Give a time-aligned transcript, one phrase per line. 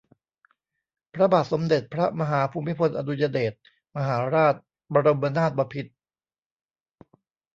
[1.13, 3.53] พระบาทสมเด็จพระมหาภูมิพลอดุลยเดช
[3.95, 4.55] มหาราช
[4.93, 5.91] บรมนาถบพิตร